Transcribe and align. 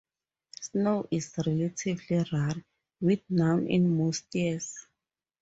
Snow 0.59 1.05
is 1.11 1.31
relatively 1.45 2.25
rare, 2.31 2.55
with 3.01 3.19
none 3.29 3.67
in 3.67 3.95
most 3.95 4.33
years. 4.33 4.87